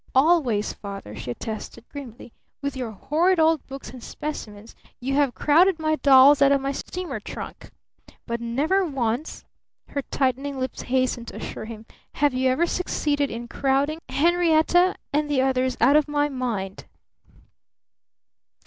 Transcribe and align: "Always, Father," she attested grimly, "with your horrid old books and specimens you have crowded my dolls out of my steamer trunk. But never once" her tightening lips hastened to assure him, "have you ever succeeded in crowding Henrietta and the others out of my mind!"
"Always, 0.15 0.73
Father," 0.73 1.15
she 1.15 1.29
attested 1.29 1.87
grimly, 1.87 2.33
"with 2.59 2.75
your 2.75 2.89
horrid 2.89 3.39
old 3.39 3.63
books 3.67 3.91
and 3.91 4.01
specimens 4.03 4.75
you 4.99 5.13
have 5.13 5.35
crowded 5.35 5.77
my 5.77 5.95
dolls 5.97 6.41
out 6.41 6.51
of 6.51 6.59
my 6.59 6.71
steamer 6.71 7.19
trunk. 7.19 7.69
But 8.25 8.41
never 8.41 8.83
once" 8.83 9.45
her 9.89 10.01
tightening 10.01 10.59
lips 10.59 10.81
hastened 10.81 11.27
to 11.27 11.35
assure 11.35 11.65
him, 11.65 11.85
"have 12.15 12.33
you 12.33 12.49
ever 12.49 12.65
succeeded 12.65 13.29
in 13.29 13.47
crowding 13.47 14.01
Henrietta 14.09 14.95
and 15.13 15.29
the 15.29 15.43
others 15.43 15.77
out 15.79 15.95
of 15.95 16.07
my 16.07 16.29
mind!" 16.29 16.85